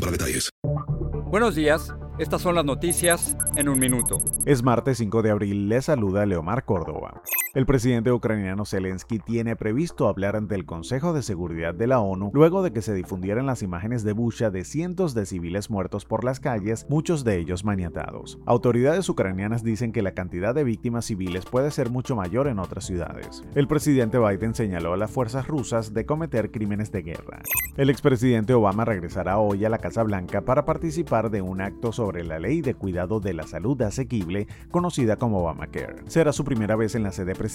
[0.00, 0.50] para detalles.
[1.30, 1.94] Buenos días.
[2.18, 4.18] Estas son las noticias en un minuto.
[4.44, 7.22] Es martes 5 de abril, le saluda Leomar Córdoba.
[7.58, 12.30] El presidente ucraniano Zelensky tiene previsto hablar ante el Consejo de Seguridad de la ONU
[12.32, 16.22] luego de que se difundieran las imágenes de Busha de cientos de civiles muertos por
[16.22, 18.38] las calles, muchos de ellos maniatados.
[18.46, 22.86] Autoridades ucranianas dicen que la cantidad de víctimas civiles puede ser mucho mayor en otras
[22.86, 23.42] ciudades.
[23.56, 27.42] El presidente Biden señaló a las fuerzas rusas de cometer crímenes de guerra.
[27.76, 32.22] El expresidente Obama regresará hoy a la Casa Blanca para participar de un acto sobre
[32.22, 36.04] la Ley de Cuidado de la Salud Asequible, conocida como Obamacare.
[36.06, 37.47] Será su primera vez en la sede presidencial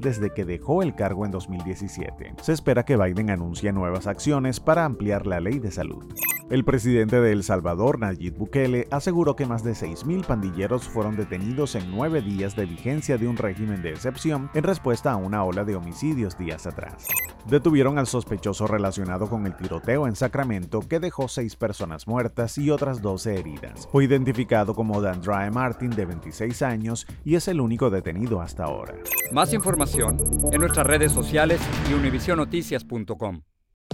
[0.00, 2.34] desde que dejó el cargo en 2017.
[2.42, 6.04] Se espera que Biden anuncie nuevas acciones para ampliar la ley de salud.
[6.50, 11.74] El presidente de El Salvador, Nayib Bukele, aseguró que más de 6.000 pandilleros fueron detenidos
[11.74, 15.64] en nueve días de vigencia de un régimen de excepción en respuesta a una ola
[15.64, 17.06] de homicidios días atrás.
[17.50, 22.70] Detuvieron al sospechoso relacionado con el tiroteo en Sacramento que dejó seis personas muertas y
[22.70, 23.86] otras 12 heridas.
[23.92, 28.94] Fue identificado como Dandrae Martin, de 26 años, y es el único detenido hasta ahora.
[29.32, 30.16] Más información
[30.50, 31.60] en nuestras redes sociales
[31.90, 33.42] y univisionoticias.com.